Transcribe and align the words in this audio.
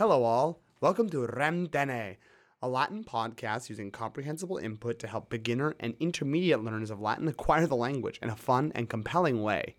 Hello, 0.00 0.24
all. 0.24 0.62
Welcome 0.80 1.10
to 1.10 1.26
Rem 1.26 1.66
Dene, 1.66 2.16
a 2.62 2.68
Latin 2.70 3.04
podcast 3.04 3.68
using 3.68 3.90
comprehensible 3.90 4.56
input 4.56 4.98
to 5.00 5.06
help 5.06 5.28
beginner 5.28 5.74
and 5.78 5.94
intermediate 6.00 6.64
learners 6.64 6.90
of 6.90 7.02
Latin 7.02 7.28
acquire 7.28 7.66
the 7.66 7.76
language 7.76 8.18
in 8.22 8.30
a 8.30 8.34
fun 8.34 8.72
and 8.74 8.88
compelling 8.88 9.42
way. 9.42 9.76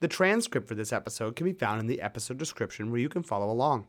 The 0.00 0.08
transcript 0.08 0.66
for 0.66 0.74
this 0.74 0.92
episode 0.92 1.36
can 1.36 1.44
be 1.44 1.52
found 1.52 1.78
in 1.78 1.86
the 1.86 2.00
episode 2.00 2.36
description 2.36 2.90
where 2.90 2.98
you 2.98 3.08
can 3.08 3.22
follow 3.22 3.48
along. 3.48 3.86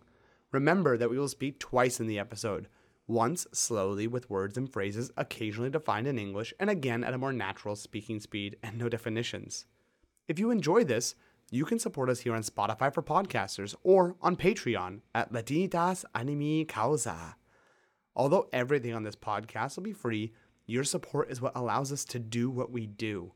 Remember 0.51 0.97
that 0.97 1.09
we 1.09 1.17
will 1.17 1.27
speak 1.27 1.57
twice 1.57 1.99
in 1.99 2.05
the 2.05 2.19
episode 2.19 2.67
once 3.07 3.47
slowly 3.51 4.05
with 4.05 4.29
words 4.29 4.59
and 4.59 4.71
phrases 4.71 5.09
occasionally 5.17 5.71
defined 5.71 6.05
in 6.05 6.19
English, 6.19 6.53
and 6.59 6.69
again 6.69 7.03
at 7.03 7.15
a 7.15 7.17
more 7.17 7.33
natural 7.33 7.75
speaking 7.75 8.19
speed 8.19 8.55
and 8.61 8.77
no 8.77 8.87
definitions. 8.87 9.65
If 10.27 10.37
you 10.37 10.51
enjoy 10.51 10.83
this, 10.83 11.15
you 11.53 11.65
can 11.65 11.77
support 11.77 12.09
us 12.09 12.21
here 12.21 12.33
on 12.33 12.43
Spotify 12.43 12.93
for 12.93 13.03
podcasters 13.03 13.75
or 13.83 14.15
on 14.21 14.37
Patreon 14.37 15.01
at 15.13 15.33
Latinitas 15.33 16.05
Animi 16.15 16.63
Causa. 16.63 17.35
Although 18.15 18.47
everything 18.53 18.93
on 18.93 19.03
this 19.03 19.17
podcast 19.17 19.75
will 19.75 19.83
be 19.83 19.91
free, 19.91 20.31
your 20.65 20.85
support 20.85 21.29
is 21.29 21.41
what 21.41 21.51
allows 21.53 21.91
us 21.91 22.05
to 22.05 22.19
do 22.19 22.49
what 22.49 22.71
we 22.71 22.87
do. 22.87 23.33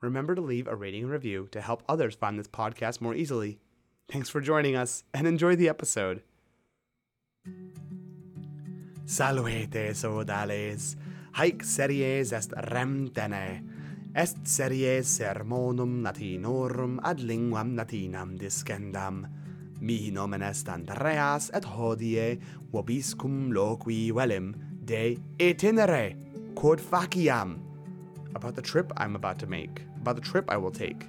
Remember 0.00 0.34
to 0.34 0.40
leave 0.40 0.66
a 0.66 0.74
rating 0.74 1.02
and 1.02 1.12
review 1.12 1.48
to 1.52 1.60
help 1.60 1.82
others 1.86 2.14
find 2.14 2.38
this 2.38 2.48
podcast 2.48 3.02
more 3.02 3.14
easily. 3.14 3.58
Thanks 4.10 4.30
for 4.30 4.40
joining 4.40 4.74
us 4.74 5.04
and 5.12 5.26
enjoy 5.26 5.54
the 5.54 5.68
episode. 5.68 6.22
Salvete 9.04 9.90
sodales, 9.90 10.96
haec 11.34 11.62
series 11.62 12.32
est 12.32 12.52
remtene, 12.70 13.62
est 14.14 14.36
serie 14.44 15.02
sermonum 15.02 16.02
latinorum 16.02 16.98
ad 17.04 17.20
linguam 17.20 17.76
latinam 17.76 18.36
discendam. 18.36 19.26
Mi 19.80 20.10
nomen 20.10 20.42
est 20.42 20.68
Andreas 20.68 21.50
et 21.54 21.64
hodie 21.64 22.38
vobiscum 22.72 23.52
loqui 23.52 24.10
velim 24.12 24.54
de 24.84 25.16
itinere 25.38 26.16
quod 26.54 26.80
faciam. 26.80 27.58
About 28.34 28.54
the 28.54 28.62
trip 28.62 28.92
I'm 28.96 29.16
about 29.16 29.38
to 29.38 29.46
make, 29.46 29.82
about 30.00 30.16
the 30.16 30.22
trip 30.22 30.50
I 30.50 30.56
will 30.56 30.70
take. 30.72 31.06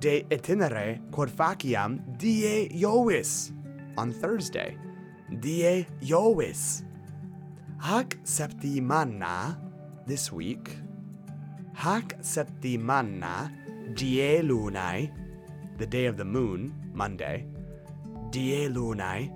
De 0.00 0.22
itinere 0.30 1.00
quod 1.10 1.28
faciam 1.28 2.00
die 2.18 2.68
Iovis, 2.72 3.52
on 3.96 4.12
Thursday. 4.12 4.76
Die 5.40 5.86
Iovis. 6.02 6.84
Hac 7.78 8.16
septimana, 8.24 9.58
this 10.06 10.30
week, 10.30 10.76
Hac 11.74 12.18
septimana 12.20 13.50
die 13.94 14.40
lunae, 14.42 15.10
the 15.78 15.86
day 15.86 16.06
of 16.06 16.16
the 16.16 16.24
moon, 16.24 16.72
Monday, 16.92 17.46
die 18.30 18.68
lunae, 18.68 19.30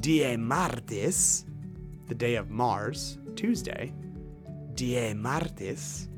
die 0.00 0.36
martis, 0.36 1.44
the 2.08 2.14
day 2.14 2.36
of 2.36 2.50
Mars, 2.50 3.18
Tuesday, 3.34 3.92
die 4.74 5.14
martis, 5.14 6.08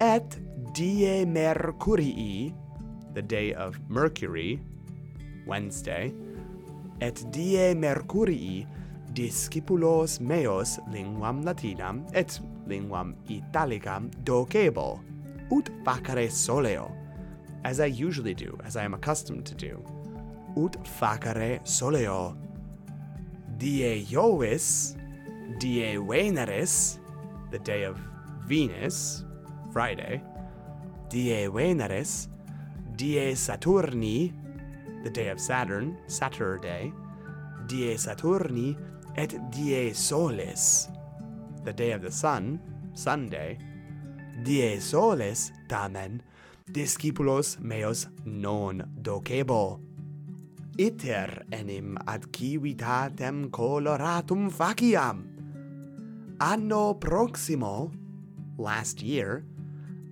et 0.00 0.38
die 0.74 1.24
mercurii, 1.24 2.54
the 3.14 3.22
day 3.22 3.54
of 3.54 3.78
Mercury, 3.88 4.60
Wednesday, 5.46 6.12
et 7.00 7.24
die 7.32 7.74
mercurii 7.74 8.66
discipulos 9.12 10.20
meos 10.20 10.78
linguam 10.92 11.42
latinam 11.44 12.04
et 12.14 12.38
linguam 12.66 13.14
italicam 13.28 14.10
docebo, 14.24 15.00
ut 15.50 15.70
facere 15.84 16.28
soleo, 16.30 16.90
as 17.64 17.80
I 17.80 17.86
usually 17.86 18.34
do, 18.34 18.58
as 18.64 18.76
I 18.76 18.84
am 18.84 18.94
accustomed 18.94 19.46
to 19.46 19.54
do. 19.54 19.82
Ut 20.56 20.76
facere 20.84 21.60
soleo. 21.64 22.36
Die 23.58 24.04
Jovis, 24.08 24.96
die 25.58 25.96
Veneris, 25.96 26.98
the 27.50 27.58
day 27.58 27.84
of 27.84 27.98
Venus, 28.46 29.24
Friday, 29.72 30.22
die 31.08 31.48
Veneris, 31.48 32.28
die 32.96 33.34
Saturni, 33.34 34.32
the 35.04 35.10
day 35.10 35.28
of 35.28 35.40
Saturn, 35.40 35.96
Saturday, 36.06 36.92
die 37.66 37.96
Saturni, 37.96 38.76
et 39.16 39.34
die 39.50 39.92
Solis, 39.92 40.88
the 41.64 41.72
day 41.72 41.92
of 41.92 42.02
the 42.02 42.10
sun, 42.10 42.60
Sunday, 42.94 43.58
die 44.42 44.78
soles 44.78 45.52
tamen, 45.68 46.20
discipulos 46.70 47.58
meos 47.60 48.08
non 48.24 48.82
docebo. 49.00 49.80
Iter 50.78 51.44
enim 51.52 51.98
ad 52.06 52.32
civitatem 52.32 53.50
coloratum 53.50 54.50
faciam. 54.50 55.28
Anno 56.40 56.94
proximo, 56.94 57.92
last 58.58 59.02
year, 59.02 59.44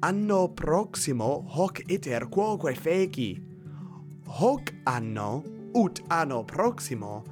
anno 0.03 0.49
proximo 0.49 1.45
hoc 1.49 1.81
iter 1.89 2.29
quoque 2.29 2.75
feci. 2.75 3.43
Hoc 4.27 4.73
anno, 4.87 5.43
ut 5.75 6.01
anno 6.09 6.45
proximo, 6.45 7.25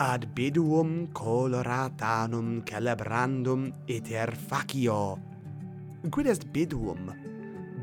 ad 0.00 0.32
biduum 0.32 1.12
coloratanum 1.12 2.64
celebrandum 2.64 3.68
iter 3.86 4.32
facio. 4.32 5.18
Quid 6.10 6.26
est 6.26 6.48
biduum? 6.54 7.12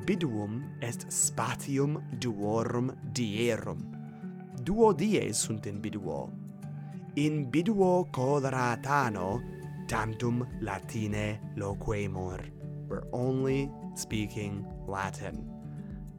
Biduum 0.03 0.63
est 0.81 1.05
spatium 1.11 2.01
duorum 2.17 2.89
dierum. 3.13 3.85
Duo 4.63 4.93
dies 4.93 5.37
sunt 5.37 5.67
in 5.67 5.79
biduo. 5.79 6.31
In 7.17 7.51
biduo 7.51 8.09
coloratano 8.11 9.43
tantum 9.87 10.43
Latine 10.61 11.39
loquemur. 11.55 12.41
We're 12.89 13.05
only 13.13 13.69
speaking 13.93 14.65
Latin. 14.87 15.45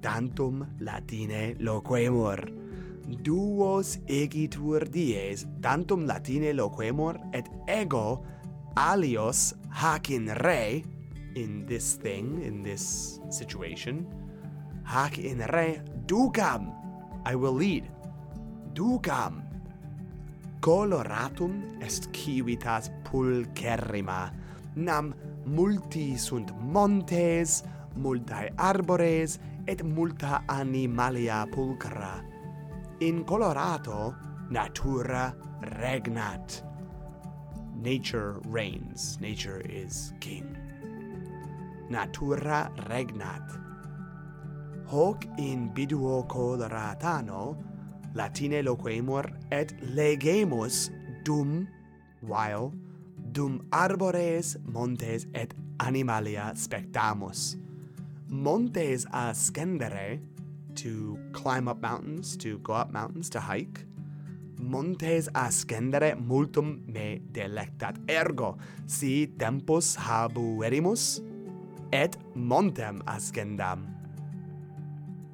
Tantum 0.00 0.65
Latine 0.78 1.56
loquemur 1.59 2.68
duos 3.25 3.99
egitur 4.07 4.89
dies 4.89 5.47
tantum 5.61 6.07
latine 6.07 6.53
loquemur 6.53 7.17
et 7.33 7.49
ego 7.69 8.25
alios 8.77 9.55
hac 9.71 10.11
in 10.11 10.29
re 10.45 10.85
in 11.35 11.67
this 11.67 11.95
thing 11.97 12.43
in 12.43 12.63
this 12.63 13.19
situation 13.31 14.07
hac 14.85 15.19
in 15.19 15.41
re 15.49 15.81
ducam 16.07 16.79
i 17.29 17.35
will 17.35 17.53
lead. 17.53 17.85
Ducam 18.75 19.43
coloratum 20.61 21.83
est 21.83 22.09
civitas 22.13 22.91
pulcherrima. 23.05 24.33
Nam 24.77 25.15
multi 25.45 26.17
sunt 26.17 26.53
montes 26.61 27.63
multae 27.97 28.51
arbores 28.57 29.39
et 29.67 29.83
multa 29.83 30.43
animalia 30.47 31.47
pulcra 31.51 32.23
In 33.00 33.25
Colorado, 33.25 34.16
natura 34.50 35.34
regnat. 35.81 36.62
Nature 37.76 38.41
reigns. 38.47 39.19
Nature 39.20 39.62
is 39.69 40.12
king. 40.19 40.56
Natura 41.88 42.72
regnat. 42.88 43.60
Hoc 44.86 45.25
in 45.38 45.70
biduo 45.70 46.26
Coloratano 46.26 47.56
Latine 48.14 48.64
loquemur 48.64 49.30
et 49.53 49.72
legemus 49.94 50.91
dum 51.25 51.69
while 52.20 52.72
dum 53.30 53.65
arbores 53.71 54.56
montes 54.65 55.27
et 55.34 55.54
animalia 55.78 56.53
spectamus 56.56 57.56
montes 58.28 59.04
ascendere 59.12 60.21
to 60.83 61.19
climb 61.33 61.69
up 61.69 61.80
mountains, 61.80 62.36
to 62.39 62.59
go 62.59 62.75
up 62.75 62.92
mountains, 62.92 63.28
to 63.30 63.41
hike. 63.41 63.84
Montes 64.59 65.28
ascendere 65.34 66.15
multum 66.16 66.83
me 66.86 67.21
delectat. 67.33 67.98
Ergo, 68.09 68.59
si 68.86 69.28
tempus 69.39 69.97
habuerimus, 69.97 71.22
et 71.92 72.19
montem 72.34 73.01
ascendam. 73.07 73.86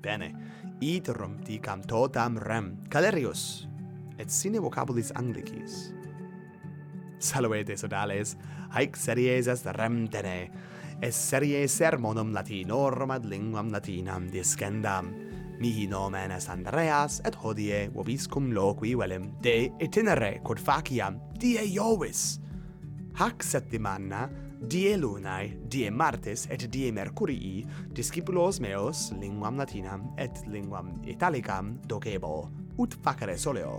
Bene, 0.03 0.35
iterum 0.81 1.41
dicam 1.45 1.83
totam 1.83 2.37
rem. 2.39 2.77
Calerius, 2.91 3.67
et 4.19 4.31
sine 4.31 4.61
vocabulis 4.61 5.13
Anglicis. 5.17 5.93
Saluete 7.19 7.77
sodales, 7.77 8.37
haec 8.77 8.97
series 8.97 9.49
est 9.49 9.67
rem 9.79 10.05
tene, 10.13 10.51
es 11.01 11.17
serie 11.17 11.65
sermonum 11.69 12.35
latinorum 12.37 13.11
ad 13.11 13.25
linguam 13.25 13.71
latinam 13.73 14.29
discendam. 14.31 15.24
Mihi 15.61 15.87
nomen 15.87 16.33
est 16.33 16.49
Andreas, 16.51 17.21
et 17.25 17.37
hodie 17.45 17.89
vobiscum 17.95 18.51
loqui 18.53 18.95
velim 18.99 19.29
de 19.43 19.71
itinere 19.81 20.41
quod 20.43 20.59
faciam 20.59 21.21
die 21.39 21.59
Iovis. 21.63 22.41
Hac 23.15 23.45
septimana, 23.47 24.27
die 24.59 24.97
lunae, 24.99 25.53
die 25.71 25.91
martis, 25.91 26.49
et 26.51 26.67
die 26.73 26.91
mercurii, 26.93 27.65
discipulos 27.95 28.59
meos 28.61 29.13
linguam 29.21 29.61
latinam 29.61 30.09
et 30.19 30.43
linguam 30.51 30.91
italicam 31.07 31.77
docebo, 31.87 32.49
ut 32.79 32.99
facere 33.05 33.39
soleo. 33.39 33.79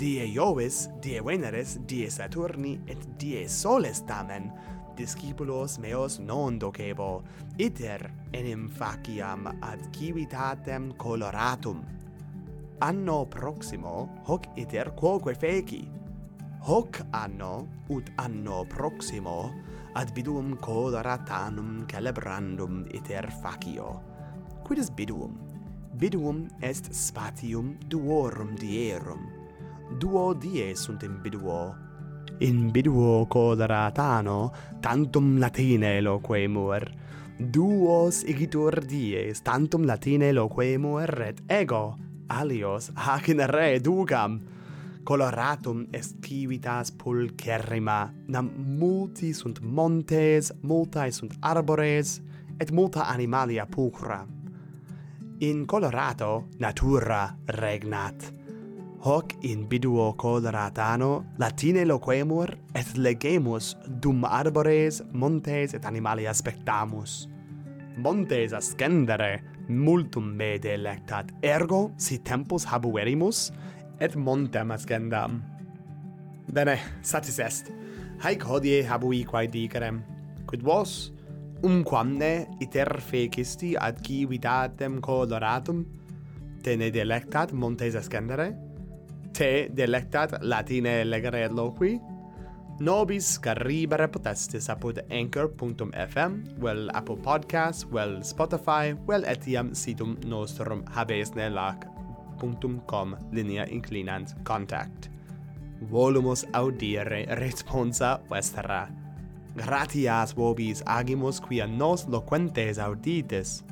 Die 0.00 0.24
Jovis, 0.32 0.88
die 1.04 1.20
Veneris, 1.20 1.76
die 1.86 2.10
Saturni 2.10 2.78
et 2.88 3.02
die 3.20 3.46
Soles 3.48 4.00
tamen, 4.08 4.50
discipulos 4.96 5.78
meos 5.78 6.18
non 6.18 6.58
docebo, 6.58 7.22
iter 7.58 8.10
enim 8.32 8.68
faciam 8.68 9.46
ad 9.60 9.80
civitatem 9.90 10.96
coloratum. 10.96 11.82
Anno 12.80 13.26
proximo 13.26 14.22
hoc 14.26 14.46
iter 14.56 14.94
quoque 14.94 15.34
feci. 15.34 15.88
Hoc 16.62 17.00
anno, 17.10 17.84
ut 17.88 18.10
anno 18.16 18.64
proximo, 18.64 19.52
ad 19.94 20.12
bidum 20.12 20.56
coloratanum 20.58 21.86
celebrandum 21.86 22.86
iter 22.94 23.30
facio. 23.30 24.00
Quidis 24.64 24.90
biduum? 24.90 25.36
Biduum 25.96 26.48
est 26.60 26.92
spatium 26.92 27.76
duorum 27.88 28.54
dierum. 28.56 29.26
Duo 29.98 30.34
die 30.34 30.74
sunt 30.76 31.02
in 31.02 31.20
biduo, 31.20 31.74
in 32.40 32.72
biduo 32.72 33.26
quadratano 33.28 34.52
tantum 34.80 35.38
latine 35.38 36.00
loquemur 36.00 36.84
duos 37.38 38.24
igitur 38.24 38.80
dies 38.88 39.42
tantum 39.42 39.84
latine 39.84 40.32
loquemur 40.32 41.20
et 41.28 41.42
ego 41.48 41.96
alios 42.28 42.90
hac 42.96 43.28
in 43.28 43.44
re 43.46 43.80
ducam 43.80 44.40
coloratum 45.04 45.86
est 45.92 46.16
civitas 46.24 46.90
pulcherrima 46.92 48.12
nam 48.28 48.50
multi 48.80 49.32
sunt 49.32 49.60
montes 49.60 50.52
multae 50.62 51.10
sunt 51.12 51.36
arbores 51.40 52.20
et 52.60 52.70
multa 52.72 53.08
animalia 53.08 53.66
pulchra 53.66 54.26
in 55.40 55.64
colorato 55.64 56.48
natura 56.58 57.34
regnat 57.46 58.39
hoc 59.00 59.34
in 59.42 59.66
biduo 59.68 60.12
col 60.16 60.42
ratano 60.42 61.24
latine 61.38 61.84
loquemur 61.84 62.54
et 62.74 62.96
legemus 62.96 63.76
dum 63.86 64.24
arbores 64.24 65.02
montes 65.12 65.74
et 65.74 65.84
animalia 65.84 66.34
spectamus 66.34 67.28
montes 67.96 68.52
ascendere 68.52 69.42
multum 69.68 70.34
me 70.36 70.58
delectat 70.58 71.30
ergo 71.42 71.92
si 71.96 72.18
tempus 72.18 72.64
habuerimus 72.64 73.50
et 74.00 74.16
montem 74.16 74.70
ascendam. 74.70 75.42
Bene 76.50 76.78
satis 77.02 77.38
est. 77.38 77.70
Haec 78.24 78.42
hodie 78.42 78.82
habui 78.88 79.24
quae 79.24 79.46
dicerem 79.46 80.02
quid 80.46 80.62
vos? 80.62 81.12
Umquamne 81.62 82.48
iter 82.64 83.00
fecisti 83.04 83.74
ad 83.76 84.00
civitatem 84.06 85.00
coloratum? 85.04 85.84
Tene 86.64 86.90
delectat 86.90 87.52
montes 87.52 87.94
ascendere? 87.94 88.69
te 89.32 89.68
delectat 89.76 90.38
latine 90.42 91.04
legere 91.04 91.48
loqui, 91.48 91.98
nobis 92.80 93.38
caribere 93.42 94.08
potestis 94.08 94.68
apud 94.72 95.00
anchor.fm, 95.10 96.36
vel 96.62 96.90
Apple 96.94 97.18
Podcasts, 97.24 97.86
vel 97.92 98.20
Spotify, 98.24 98.94
vel 99.08 99.26
etiam 99.28 99.74
situm 99.74 100.16
nostrum 100.26 100.84
habesne 100.96 101.50
lac.com 101.50 103.16
linea 103.32 103.66
inclinant 103.70 104.34
contact. 104.44 105.10
Volumus 105.90 106.44
audire 106.52 107.24
responsa 107.40 108.18
vestra. 108.30 108.88
Gratias 109.56 110.34
vobis 110.36 110.82
agimus 110.86 111.40
quia 111.40 111.66
nos 111.66 112.06
loquentes 112.08 112.78
auditis. 112.78 113.62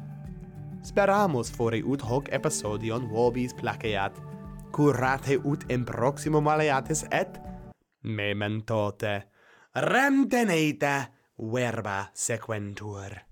Speramus 0.82 1.50
fori 1.52 1.82
ut 1.82 2.02
hoc 2.02 2.28
episodion 2.32 3.06
vobis 3.12 3.54
placeat 3.54 4.16
curate 4.72 5.38
ut 5.44 5.64
in 5.68 5.84
proximo 5.84 6.40
maleatis 6.40 7.06
et? 7.10 7.40
Mementote. 8.02 9.22
Remteneite 9.74 11.06
verba 11.52 12.06
sequentur. 12.14 13.27